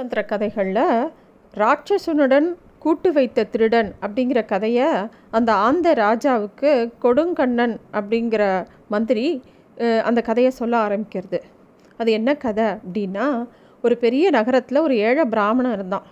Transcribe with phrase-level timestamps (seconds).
[0.00, 0.86] பஞ்சதந்திர கதைகளில்
[1.60, 2.46] ராட்சசனுடன்
[2.82, 4.86] கூட்டு வைத்த திருடன் அப்படிங்கிற கதையை
[5.36, 6.70] அந்த ஆந்த ராஜாவுக்கு
[7.02, 8.42] கொடுங்கண்ணன் அப்படிங்கிற
[8.92, 9.24] மந்திரி
[10.08, 11.38] அந்த கதையை சொல்ல ஆரம்பிக்கிறது.
[12.00, 13.26] அது என்ன கதை அப்படின்னா
[13.84, 16.06] ஒரு பெரிய நகரத்தில் ஒரு ஏழை பிராமணன் இருந்தான்.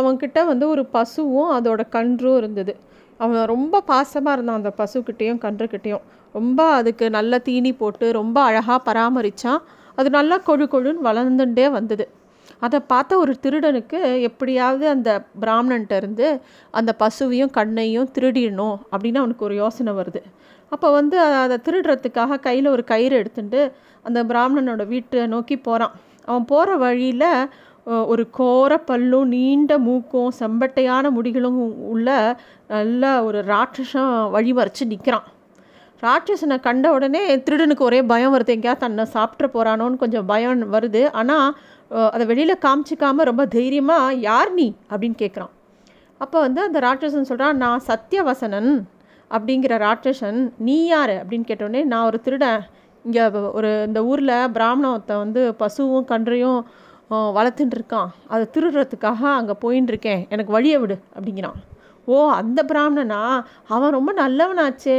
[0.00, 2.74] அவன்கிட்ட வந்து ஒரு பசுவும் அதோட கன்றும் இருந்தது.
[3.20, 6.04] அவன் ரொம்ப பாசமாக இருந்தான் அந்த பசுக்கிட்டேயும் கன்றுக்கிட்டேயும்.
[6.38, 9.60] ரொம்ப அதுக்கு நல்ல தீனி போட்டு ரொம்ப அழகாக பராமரித்தான்
[9.98, 12.06] அது நல்லா கொழு கொழுன்னு வளர்ந்துட்டே வந்தது.
[12.60, 13.98] அதை பார்த்த ஒரு திருடனுக்கு
[14.28, 15.10] எப்படியாவது அந்த
[15.40, 20.22] பிராமணன்ட்ட இருந்து அந்த பசுவையும் கண்ணையும் திருடிடணும் அப்படின்னு அவனுக்கு ஒரு யோசனை வருது.
[20.72, 23.60] அப்போ வந்து அதை திருடுறதுக்காக கையில் ஒரு கயிறு எடுத்துட்டு
[24.02, 27.28] அந்த பிராமணனோட வீட்டை நோக்கி போகிறான் அவன் போகிற வழியில்
[27.84, 35.26] ஒரு கோர பல்லும் நீண்ட மூக்கும் செம்பட்டையான முடிகளும் உள்ள நல்ல ஒரு ராட்சசம் வழிமறைச்சு நிற்கிறான்
[36.04, 38.52] ராட்சசனை கண்ட உடனே திருடனுக்கு ஒரே பயம் வருது.
[38.56, 41.02] எங்கேயாவது தன்னை சாப்பிட்ற போகிறானோன்னு கொஞ்சம் பயம் வருது.
[41.20, 41.48] ஆனால்
[42.14, 44.66] அதை வெளியில் காமிச்சிக்காம ரொம்ப தைரியமாக யார் நீ?
[44.90, 45.52] அப்படின்னு கேட்குறான்
[46.24, 48.72] அப்போ வந்து அந்த ராட்சசன் சொல்கிறான் நான் சத்யவசனன்
[49.36, 50.40] அப்படிங்கிற ராட்சசன்.
[50.66, 51.14] நீ யார்?
[51.22, 52.62] அப்படின்னு கேட்டோடனே நான் ஒரு திருடன்.
[53.04, 53.24] இங்கே
[53.58, 56.60] ஒரு இந்த ஊரில் பிராமணத்தை வந்து பசுவும் கன்றையும்
[57.38, 58.08] வளர்த்துட்டு இருக்கான்.
[58.32, 60.22] அதை திருடுறதுக்காக அங்கே போயின்னு இருக்கேன்.
[60.34, 60.96] எனக்கு வழியை விடு.
[61.16, 61.58] அப்படிங்கிறான்.
[62.14, 63.20] ஓ அந்த பிராமணனா?
[63.74, 64.98] அவன் ரொம்ப நல்லவனாச்சே.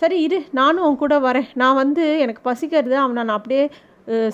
[0.00, 1.48] சரி இரு நானும் அவன் கூட வரேன்.
[1.62, 3.64] நான் வந்து எனக்கு பசிக்கிறது அவனை நான் அப்படியே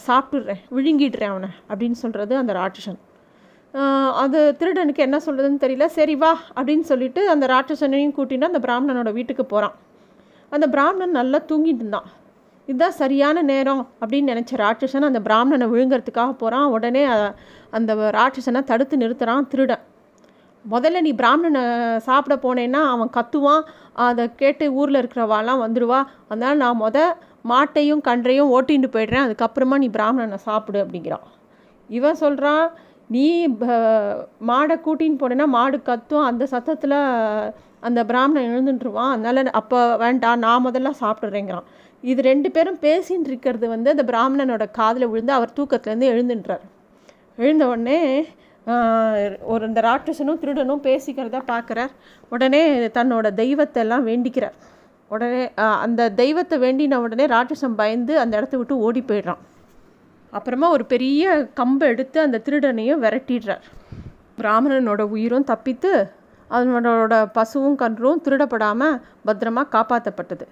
[0.06, 3.00] சாப்பிட்றேன் விழுங்கிடுறேன் அவனை அப்படின்னு சொல்கிறது அந்த ராட்சசன்.
[4.22, 5.86] அது திருடனுக்கு என்ன சொல்கிறதுன்னு தெரியல.
[5.98, 9.76] சரி வா அப்படின்னு சொல்லிட்டு அந்த ராட்சசனையும் கூட்டிட்டு அந்த பிராமணனோட வீட்டுக்கு போகிறான்
[10.56, 12.08] அந்த பிராமணன் நல்லா தூங்கிட்டு இருந்தான்.
[12.68, 17.04] இதுதான் சரியான நேரம் அப்படின்னு நினச்ச ராட்சசன் அந்த பிராமணனை விழுங்கிறதுக்காக போகிறான் உடனே
[17.78, 19.82] அந்த ராட்சசனை தடுத்து நிறுத்துகிறான் திருடன்.
[20.70, 26.04] முதல்ல நீ பிராமணனை சாப்பிட போனேன்னா அவன் கத்துவான் அதை கேட்டு ஊரில் இருக்கிறவாலாம் வந்துடுவா.
[26.28, 27.12] அதனால் நான் முத
[27.48, 31.20] மாட்டையும் கன்றையும் ஓட்டிட்டு போயிடுறேன் அதுக்கப்புறமா நீ பிராமணனை சாப்பிடு அப்படிங்கிறான்.
[31.88, 32.70] இவன் சொல்கிறான்
[33.08, 33.66] நீ ப-
[34.46, 40.90] மாடை கூட்டின்னு போனேன்னா மாடு கத்தும் அந்த சத்தத்தில் அந்த பிராமணன் எழுந்துட்டுருவான் அதனால் அப்போ வேண்டாம் நான் முதல்ல
[41.00, 41.62] சாப்பிட்றேங்கிறான்.
[42.02, 46.60] இது ரெண்டு பேரும் பேசின்னு இருக்கிறது வந்து அந்த பிராமணனோட காதில் விழுந்து அவர் தூக்கத்துலேருந்து எழுந்துன்றார்.
[47.36, 48.26] எழுந்த உடனே
[49.42, 51.88] ஒரு இந்த ராட்சசனும் திருடனும் பேசிக்கிறத பார்க்குறார்.
[52.28, 54.52] உடனே தன்னோட தெய்வத்தை எல்லாம் வேண்டிக்கிறார்.
[55.08, 59.38] உடனே அந்த தெய்வத்தை வேண்டின உடனே ராட்சசன் பயந்து அந்த இடத்த விட்டு ஓடி போயிடுறான்.
[60.30, 63.60] அப்புறமா ஒரு பெரிய கம்பை எடுத்து அந்த திருடனையும் விரட்டிடுறார்.
[64.38, 66.10] பிராமணனோட உயிரும் தப்பித்து
[66.50, 70.46] அவனோட பசுவும் கன்றும் திருடப்படாமல் பத்திரமா காப்பாற்றப்பட்டது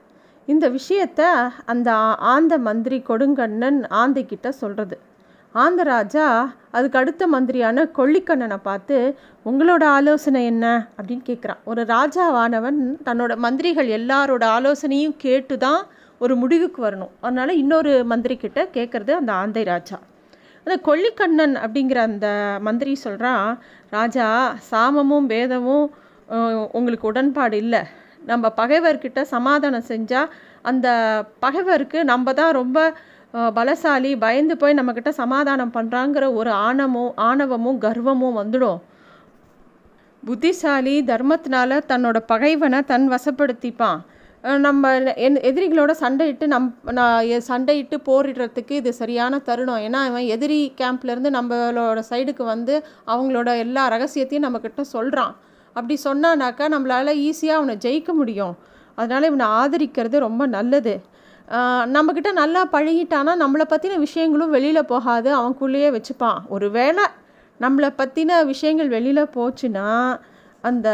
[0.46, 4.98] இந்த விஷயத்த அந்த ஆ- ஆந்த மந்திரி கொடுங்கண்ணன் ஆந்தைக்கிட்ட சொல்கிறது
[5.54, 6.24] ஆந்த ராஜா
[6.76, 8.96] அதுக்கு அடுத்த மந்திரியான கொள்ளிக்கண்ணனை பார்த்து
[9.48, 10.66] உங்களோட ஆலோசனை என்ன?
[10.96, 12.78] அப்படின்னு கேட்குறான் ஒரு ராஜாவானவன்
[13.08, 15.80] தன்னோட மந்திரிகள் எல்லாரோட ஆலோசனையும் கேட்டு தான்
[16.18, 17.12] ஒரு முடிவுக்கு வரணும்.
[17.20, 19.98] அதனால் இன்னொரு மந்திரி கிட்ட கேட்குறது அந்த ஆந்தை ராஜா.
[20.66, 22.28] அந்த கொள்ளிக்கண்ணன் அப்படிங்கிற அந்த
[22.66, 23.46] மந்திரி சொல்கிறான்
[23.96, 24.26] ராஜா
[24.70, 25.86] சாமமும் வேதமும்
[26.78, 27.82] உங்களுக்கு உடன்பாடு இல்லை.
[28.30, 30.32] நம்ம பகைவர்கிட்ட சமாதானம் செஞ்சால்
[30.70, 30.88] அந்த
[31.44, 32.78] பகைவருக்கு நம்ம தான் ரொம்ப
[33.56, 38.78] பலசாலி பயந்து போய் நம்மக்கிட்ட சமாதானம் பண்ணுறாங்கிற ஒரு ஆணமும் ஆணவமும் கர்வமும் வந்துடும்.
[40.22, 44.00] புத்திசாலி தர்மத்தினால தன்னோட பகைவனை தன் வசப்படுத்திப்பான்.
[44.64, 44.90] நம்ம
[45.26, 49.82] என் எதிரிகளோட சண்டையிட்டு நம் நான் சண்டையிட்டு போரிடுறதுக்கு இது சரியான தருணம்.
[49.86, 52.74] ஏன்னா அவன் எதிரி கேம்ப்லேருந்து நம்மளோட சைடுக்கு வந்து
[53.12, 55.34] அவங்களோட எல்லா ரகசியத்தையும் நம்மக்கிட்ட சொல்கிறான்
[55.76, 58.54] அப்படி சொன்னானாக்கா நம்மளால் ஈஸியாக அவனை ஜெயிக்க முடியும்.
[58.98, 60.94] அதனால் இவனை ஆதரிக்கிறது ரொம்ப நல்லது.
[61.94, 66.40] நம்மக்கிட்ட நல்லா பழகிட்டானா நம்மளை பற்றின விஷயங்களும் வெளியில் போகாது அவனுக்குள்ளேயே வச்சுப்பான்.
[66.48, 67.04] ஒரு வேளை
[67.60, 69.86] நம்மளை பற்றின விஷயங்கள் வெளியில் போச்சுன்னா
[70.68, 70.88] அந்த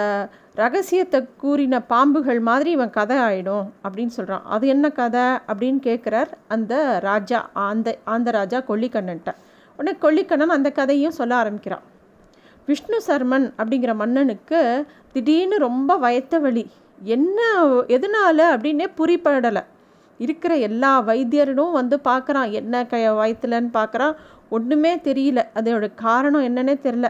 [0.54, 6.74] ரகசியத்தை கூறின பாம்புகள் மாதிரி இவன் கதை ஆகிடும் அப்படின்னு சொல்கிறான் அது என்ன கதை அப்படின்னு கேட்குறார் அந்த
[6.98, 9.32] ராஜா அந்த அந்த ராஜா கொல்லிக்கண்ணன்ட்ட.
[9.78, 11.84] உடனே கொல்லிக்கண்ணன் அந்த கதையும் சொல்ல ஆரம்பிக்கிறான்.
[12.66, 14.60] விஷ்ணு சர்மன் அப்படிங்கிற மன்னனுக்கு
[15.12, 16.64] திடீர்னு ரொம்ப வயத்த வழி
[17.16, 17.40] என்ன
[17.96, 19.62] எதனால அப்படின்னே புரிப்படலை
[20.24, 22.48] இருக்கிற எல்லா வைத்தியரும் வந்து பார்க்குறான்.
[22.60, 24.14] என்ன க வயிற்றுலன்னு பார்க்குறான்.
[24.56, 25.40] ஒன்றுமே தெரியல.
[25.58, 27.06] அதோட காரணம் என்னன்னே தெரில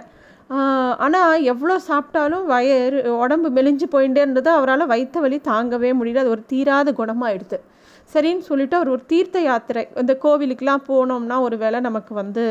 [1.04, 4.50] ஆனால் எவ்வளோ சாப்பிட்டாலும் வயிறு உடம்பு மெலிஞ்சு போயிட்டே இருந்தது.
[4.58, 6.22] அவரால் வயிற்று வலி தாங்கவே முடியல.
[6.24, 7.58] அது ஒரு தீராத குணமாயிடுது.
[8.10, 12.44] சரின்னு சொல்லிட்டு அவர் ஒரு தீர்த்த யாத்திரை இந்த கோவிலுக்கெலாம் போனோம்னா ஒரு வேளை நமக்கு வந்து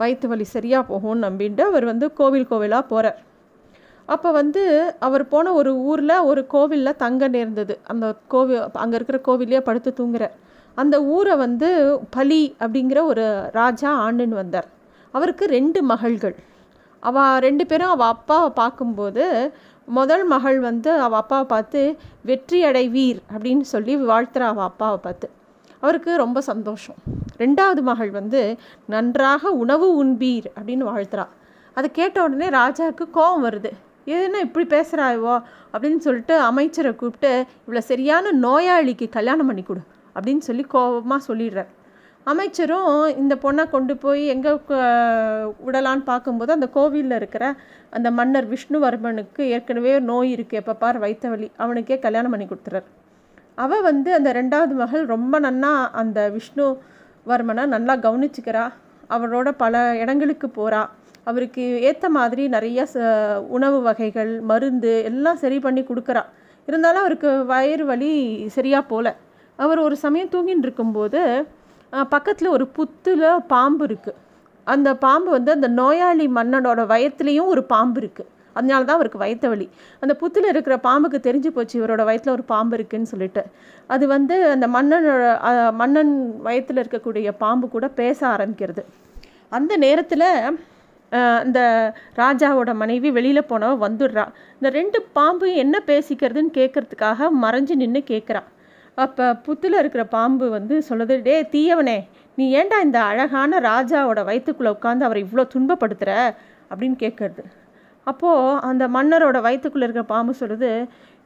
[0.00, 3.18] வயிற்று வலி சரியாக போகும்னு நம்பிட்டு அவர் வந்து கோவில் கோவிலாக போகிறார்
[4.14, 4.62] அப்போ வந்து
[5.06, 7.74] அவர் போன ஒரு ஊரில் ஒரு கோவிலில் தங்க நேர்ந்தது.
[7.92, 10.36] அந்த கோவில் அங்கே இருக்கிற கோவிலே படுத்து தூங்குறார்.
[10.82, 11.68] அந்த ஊரை வந்து
[12.16, 14.68] பலி அப்படிங்கிற ஒரு ராஜா ஆண்டுன்னு வந்தார்.
[15.14, 16.36] அவருக்கு ரெண்டு மகள்கள்.
[17.08, 19.24] அவ ரெண்டு பேரும் அவள் அப்பாவை பார்க்கும்போது
[19.98, 21.82] முதல் மகள் வந்து அவள் அப்பாவை பார்த்து
[22.30, 25.28] வெற்றி அடைவீர் அப்படின்னு சொல்லி வாழ்த்துறா அவள் அப்பாவை பார்த்து.
[25.84, 26.98] அவருக்கு ரொம்ப சந்தோஷம்.
[27.42, 28.42] ரெண்டாவது மகள் வந்து
[28.94, 31.26] நன்றாக உணவு உண்பீர் அப்படின்னு வாழ்த்துறா.
[31.76, 33.72] அதை கேட்ட உடனே ராஜாவுக்கு கோபம் வருது.
[34.26, 35.34] என்ன இப்படி பேசுகிறாயோ
[35.72, 37.32] அப்படின்னு சொல்லிட்டு அமைச்சரை கூப்பிட்டு
[37.64, 39.82] இவ்வளோ சரியான நோயாளிக்கு கல்யாணம் பண்ணி கொடு
[40.16, 41.70] அப்படின்னு சொல்லி கோபமாக சொல்லிடுறார்.
[42.26, 42.88] அமைச்சரும்
[43.20, 44.52] இந்த பொண்ணை கொண்டு போய் எங்கே
[45.66, 47.44] விடலான்னு பார்க்கும்போது அந்த கோவிலில் இருக்கிற
[47.96, 52.86] அந்த மன்னர் விஷ்ணுவர்மனுக்கு ஏற்கனவே நோய் இருக்குது எப்போ பார் வைத்தவலி அவனுக்கே கல்யாணம் பண்ணி கொடுத்துறார்.
[53.64, 55.72] அவள் வந்து அந்த ரெண்டாவது மகள் ரொம்ப நன்னா
[56.02, 58.64] அந்த விஷ்ணுவர்மனை நல்லா கவனிச்சுக்கிறா.
[59.16, 60.80] அவரோட பல இடங்களுக்கு போகிறா
[61.30, 63.08] அவருக்கு ஏற்ற மாதிரி நிறைய ச
[63.56, 66.22] உணவு வகைகள் மருந்து எல்லாம் சரி பண்ணி கொடுக்குறா.
[66.68, 68.12] இருந்தாலும் அவருக்கு வயிறு வலி
[68.56, 69.08] சரியாக போகல
[69.58, 71.20] அவர் ஒரு சமயம் தூங்கின்னு இருக்கும்போது
[72.14, 74.18] பக்கத்தில் ஒரு புத்தில் பாம்பு இருக்குது
[74.66, 79.66] அந்த பாம்பு வந்து அந்த நோயாளி மன்னனோட வயத்துலேயும் ஒரு பாம்பு இருக்குது அதனால தான் அவருக்கு வயத்த வலி.
[80.02, 83.42] அந்த புத்தில் இருக்கிற பாம்புக்கு தெரிஞ்சு போச்சு இவரோட வயத்தில் ஒரு பாம்பு இருக்குன்னு சொல்லிட்டு.
[83.94, 85.26] அது வந்து அந்த மன்னனோட
[85.80, 86.12] மன்னன்
[86.46, 88.82] வயத்தில் இருக்கக்கூடிய பாம்பு கூட பேச ஆரம்பிக்கிறது.
[89.58, 90.26] அந்த நேரத்தில்
[91.12, 91.60] அந்த
[92.16, 94.24] ராஜாவோட மனைவி வெளியில் போனவ வந்துடுறா.
[94.54, 98.42] இந்த ரெண்டு பாம்பு என்ன பேசிக்கிறதுன்னு கேட்குறதுக்காக மறைஞ்சு நின்று கேட்குறா
[98.98, 101.98] அப்போ புத்தில் இருக்கிற பாம்பு வந்து சொல்லுது டே தீயவனே
[102.34, 106.12] நீ ஏண்டா இந்த அழகான ராஜாவோட வயிற்றுக்குள்ளே உட்காந்து அவரை இவ்வளோ துன்பப்படுத்துகிற
[106.70, 107.42] அப்படின்னு கேட்குறது
[108.06, 110.70] அப்போது அந்த மன்னரோட வயிற்றுக்குள்ளே இருக்கிற பாம்பு சொல்லுது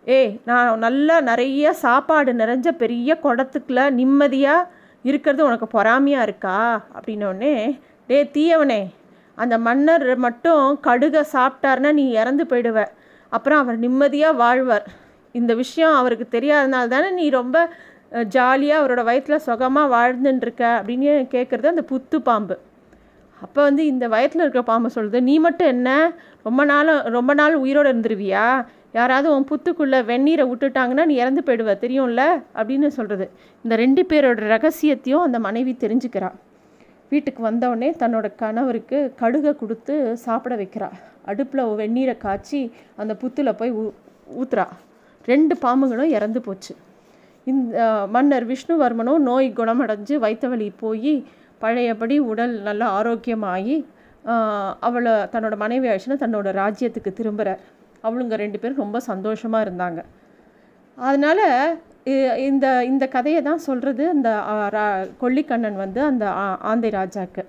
[0.05, 4.69] ஏய் நான் நல்லா நிறைய சாப்பாடு நிறைஞ்ச பெரிய குடத்துக்குள்ள நிம்மதியாக
[5.05, 6.83] இருக்கிறது உனக்கு பொறாமையாக இருக்கா?
[6.95, 8.81] அப்படின்னோடனே டே தீயவனே
[9.35, 12.81] அந்த மன்னர் மட்டும் கடுகை சாப்பிட்டாருன்னா நீ இறந்து போயிடுவ.
[13.33, 14.87] அப்புறம் அவர் நிம்மதியாக வாழ்வார்.
[15.33, 17.57] இந்த விஷயம் அவருக்கு தெரியாதனால தானே நீ ரொம்ப
[18.35, 22.57] ஜாலியாக அவரோட வயிற்றில் சுகமாக வாழ்ந்துட்டுருக்க அப்படின்னு கேட்குறது அந்த புத்து பாம்பு.
[23.45, 26.13] அப்போ வந்து இந்த வயத்தில் இருக்கிற பாம்பு சொல்லுது நீ மட்டும் என்ன?
[26.43, 28.47] ரொம்ப நாள் ரொம்ப நாள் உயிரோடு இருந்துருவியா?
[28.93, 32.23] யாராவது உன் புத்துக்குள்ளே வெந்நீரை விட்டுட்டாங்கன்னா நீ இறந்து போயிடுவ தெரியும்ல?
[32.55, 33.27] அப்படின்னு சொல்கிறது
[33.65, 36.37] இந்த ரெண்டு பேரோட ரகசியத்தையும் அந்த மனைவி தெரிஞ்சுக்கிறாள்
[37.13, 39.95] வீட்டுக்கு வந்தவுடனே தன்னோட கணவருக்கு கடுகை கொடுத்து
[40.25, 40.89] சாப்பிட வைக்கிறா.
[41.31, 42.61] அடுப்பில் வெந்நீரை காய்ச்சி
[43.01, 43.83] அந்த புத்தில் போய் ஊ
[44.41, 44.67] ஊத்துறா.
[45.31, 46.73] ரெண்டு பாம்புகளும் இறந்து போச்சு.
[47.51, 47.77] இந்த
[48.15, 51.15] மன்னர் விஷ்ணுவர்மனும் நோய் குணமடைஞ்சு வைத்த வலி போய்
[51.63, 53.77] பழையபடி உடல் நல்லா ஆரோக்கியமாகி
[54.89, 57.63] அவளை தன்னோட மனைவி ஆயிடுச்சுன்னா தன்னோட ராஜ்யத்துக்கு திரும்புகிறார்
[58.07, 60.01] அவளுங்க ரெண்டு பேரும் ரொம்ப சந்தோஷமாக இருந்தாங்க.
[60.99, 61.47] அதனால்
[62.49, 64.29] இந்த இந்த கதையை தான் சொல்கிறது அந்த
[65.21, 66.25] கொல்லிக்கண்ணன் வந்து அந்த
[66.71, 67.43] ஆந்தை ராஜாக்கு.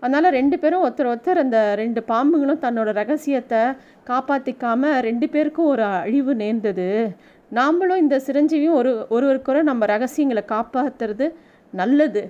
[0.00, 3.60] அதனால் ரெண்டு பேரும் ஒருத்தர் ஒருத்தர் அந்த ரெண்டு பாம்புகளும் தன்னோட ரகசியத்தை
[4.10, 6.88] காப்பாற்றிக்காமல் ரெண்டு பேருக்கும் ஒரு அழிவு நேர்ந்தது.
[7.52, 11.28] நாம்ளும் இந்த சிரஞ்சீவியும் ஒரு ஒருவருக்குற நம்ம ரகசியங்களை காப்பாற்றுறது
[11.72, 12.24] நல்லது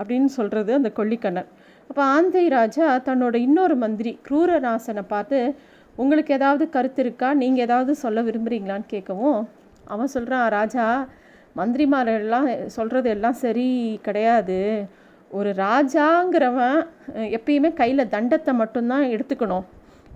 [0.00, 1.48] அப்படின்னு சொல்கிறது அந்த கொல்லிக்கண்ணன்.
[1.90, 5.38] அப்போ ஆந்தை ராஜா தன்னோட இன்னொரு மந்திரி குரூரநாசனை பார்த்து
[6.02, 7.28] உங்களுக்கு ஏதாவது கருத்து இருக்கா?
[7.42, 9.40] நீங்கள் ஏதாவது சொல்ல விரும்புகிறீங்களான்னு கேட்கவும்
[9.92, 10.86] அவன் சொல்கிறான் ராஜா
[11.56, 13.68] மந்திரிமாரெல்லாம் சொல்கிறது எல்லாம் சரி
[14.06, 14.58] கிடையாது.
[15.30, 16.78] ஒரு ராஜாங்கிறவன்
[17.36, 19.66] எப்பயுமே கையில் தண்டத்தை மட்டும்தான் எடுத்துக்கணும்.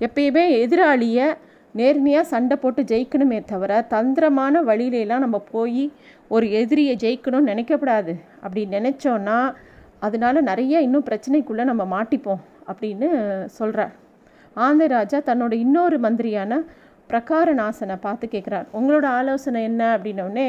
[0.01, 1.27] எப்பயுமே எதிராளியை
[1.75, 5.85] நேர்மையாக சண்டை போட்டு ஜெயிக்கணுமே தவிர தந்திரமான வழியிலலாம் நம்ம போய்
[6.29, 8.13] ஒரு எதிரியை ஜெயிக்கணும்னு நினைக்கப்படாது
[8.43, 9.39] அப்படி நினச்சோன்னா
[9.99, 13.09] அதனால நிறைய இன்னும் பிரச்சனைக்குள்ளே நம்ம மாட்டிப்போம் அப்படின்னு
[13.59, 13.95] சொல்கிறார்
[14.57, 16.59] ஆந்திராஜா தன்னோட இன்னொரு மந்திரியான
[17.11, 19.83] பிரகாரநாசனை பார்த்து கேட்குறார் உங்களோட ஆலோசனை என்ன?
[19.97, 20.49] அப்படின்னோடனே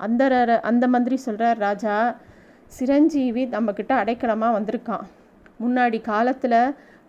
[0.00, 0.22] அந்த
[0.70, 1.94] அந்த மந்திரி சொல்கிறார் ராஜா
[2.76, 5.04] சிரஞ்சீவி நம்மக்கிட்ட அடைக்கலமாக வந்திருக்கான்.
[5.62, 6.60] முன்னாடி காலத்தில்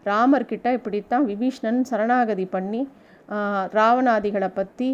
[0.06, 2.82] ராமர்கிட்ட இப்படித்தான் விபீஷ்ணன் சரணாகதி பண்ணி
[3.78, 4.90] ராவணாதிகளை பற்றி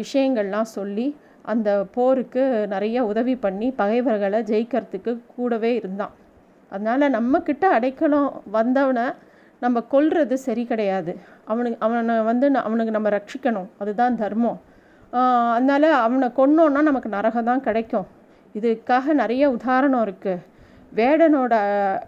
[0.00, 1.06] விஷயங்கள்லாம் சொல்லி
[1.52, 2.42] அந்த போருக்கு
[2.74, 6.12] நிறைய உதவி பண்ணி பகைவர்களை ஜெயிக்கிறதுக்கு கூடவே இருந்தான்.
[6.72, 9.06] அதனால் நம்மக்கிட்ட அடைக்கலம் வந்தவனை
[9.64, 11.12] நம்ம கொல்றது சரி கிடையாது.
[11.50, 13.68] அவனுக்கு அவனை வந்து அவனுக்கு நம்ம ரட்சிக்கணும்.
[13.82, 14.58] அதுதான் தர்மம்.
[15.56, 18.06] அதனால் அவனை கொன்னோன்னா நமக்கு நரகம் தான் கிடைக்கும்.
[18.58, 20.42] இதுக்காக நிறைய உதாரணம் இருக்குது
[20.98, 21.54] வேடனோட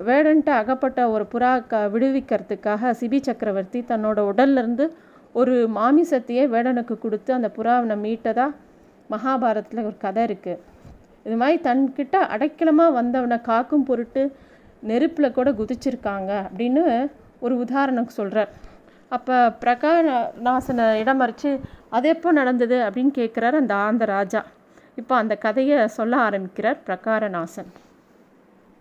[0.08, 4.86] வேடன்ட்டு அகப்பட்ட ஒரு புறா க விடுவிக்கிறதுக்காக சிபி சக்கரவர்த்தி தன்னோட உடல்லேருந்து
[5.40, 8.56] ஒரு மாமிசத்தையே வேடனுக்கு கொடுத்து அந்த புறாவனை மீட்டதாக
[9.12, 10.60] மகாபாரத்தில் ஒரு கதை இருக்குது
[11.26, 14.22] இது மாதிரி தன்கிட்ட அடைக்கலமாக வந்தவனை காக்கும் பொருட்டு
[14.82, 16.84] நெருப்பில் கூட குதிச்சிருக்காங்க அப்படின்னு
[17.44, 18.52] ஒரு உதாரணம் சொல்கிறார்
[19.14, 21.50] அப்போ பிரகாநாசனை இடம் மறித்து
[21.96, 24.40] அது எப்போ நடந்தது அப்படின்னு கேட்குறாரு அந்த ஆந்த ராஜா.
[25.00, 27.70] இப்போ அந்த கதையை சொல்ல ஆரம்பிக்கிறார் பிரகாரநாசன்.